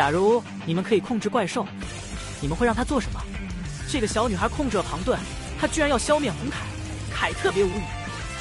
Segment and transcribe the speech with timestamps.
[0.00, 1.66] 假如你们可以控制怪兽，
[2.40, 3.20] 你们会让他做什么？
[3.86, 5.20] 这个小女孩控制了庞顿，
[5.60, 6.64] 她居然要消灭红凯，
[7.14, 7.82] 凯特别无语。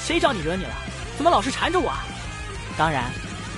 [0.01, 0.69] 谁找你惹你了？
[1.17, 2.05] 怎么老是缠着我啊？
[2.77, 3.11] 当然，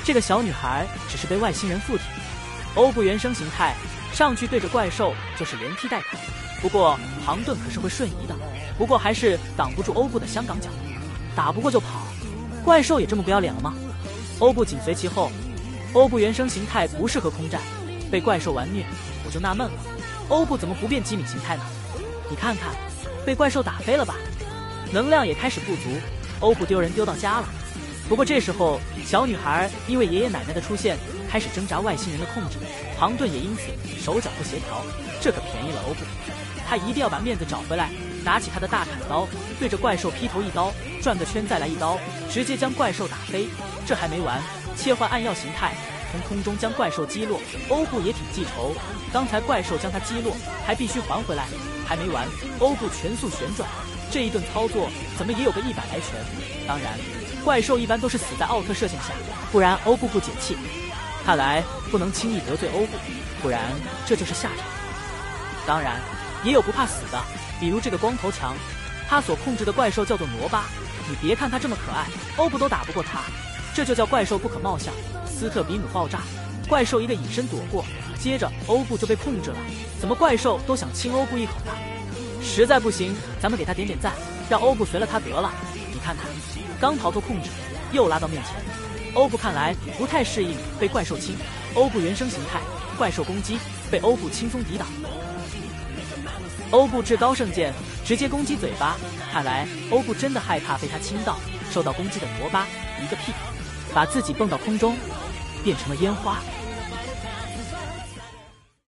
[0.03, 2.01] 这个小女孩只是被外星人附体。
[2.73, 3.75] 欧布原生形态
[4.11, 6.19] 上去对着怪兽就是连踢带砍，
[6.59, 8.35] 不过庞顿可是会瞬移的，
[8.79, 10.71] 不过还是挡不住欧布的香港脚，
[11.35, 12.01] 打不过就跑。
[12.65, 13.75] 怪兽也这么不要脸了吗？
[14.39, 15.31] 欧布紧随其后。
[15.93, 17.61] 欧布原生形态不适合空战，
[18.11, 18.85] 被怪兽玩虐，
[19.25, 19.73] 我就纳闷了，
[20.27, 21.63] 欧布怎么不变机敏形态呢？
[22.29, 22.75] 你看看，
[23.25, 24.15] 被怪兽打飞了吧？
[24.91, 25.89] 能量也开始不足，
[26.41, 27.47] 欧布丢人丢到家了。
[28.09, 30.97] 不过这时候，小女孩因为爷爷奶奶的出现，
[31.29, 32.57] 开始挣扎外星人的控制，
[32.99, 34.83] 庞顿也因此手脚不协调，
[35.21, 36.01] 这可便宜了欧布。
[36.67, 37.89] 他一定要把面子找回来，
[38.25, 39.25] 拿起他的大砍刀，
[39.57, 41.97] 对着怪兽劈头一刀，转个圈再来一刀，
[42.29, 43.47] 直接将怪兽打飞。
[43.85, 44.41] 这还没完。
[44.75, 45.73] 切换暗耀形态，
[46.11, 47.39] 从空中将怪兽击落。
[47.69, 48.75] 欧布也挺记仇，
[49.13, 50.35] 刚才怪兽将他击落，
[50.67, 51.45] 还必须还回来。
[51.87, 52.27] 还没完，
[52.59, 53.67] 欧布全速旋转，
[54.11, 56.23] 这一顿操作怎么也有个一百来拳。
[56.67, 56.97] 当然，
[57.43, 59.07] 怪兽一般都是死在奥特射线下，
[59.51, 60.55] 不然欧布不解气。
[61.25, 62.97] 看来不能轻易得罪欧布，
[63.41, 63.61] 不然
[64.05, 64.65] 这就是下场。
[65.67, 65.99] 当然，
[66.43, 67.21] 也有不怕死的，
[67.59, 68.55] 比如这个光头强，
[69.09, 70.63] 他所控制的怪兽叫做罗巴。
[71.09, 72.05] 你别看他这么可爱，
[72.37, 73.19] 欧布都打不过他。
[73.73, 74.93] 这就叫怪兽不可貌相，
[75.25, 76.21] 斯特比姆爆炸，
[76.67, 77.85] 怪兽一个隐身躲过，
[78.19, 79.57] 接着欧布就被控制了。
[79.99, 81.71] 怎么怪兽都想亲欧布一口呢？
[82.43, 84.13] 实在不行，咱们给他点点赞，
[84.49, 85.53] 让欧布随了他得了。
[85.93, 86.25] 你看看，
[86.81, 87.49] 刚逃脱控制，
[87.93, 88.55] 又拉到面前。
[89.13, 91.35] 欧布看来不太适应被怪兽亲。
[91.73, 92.59] 欧布原生形态，
[92.97, 93.57] 怪兽攻击
[93.89, 94.87] 被欧布轻松抵挡。
[96.71, 97.73] 欧布至高圣剑
[98.05, 98.97] 直接攻击嘴巴，
[99.31, 101.37] 看来欧布真的害怕被他亲到。
[101.71, 102.67] 受到攻击的罗巴
[103.01, 103.31] 一个屁。
[103.93, 104.95] 把自己蹦到空中，
[105.63, 106.39] 变成了烟花。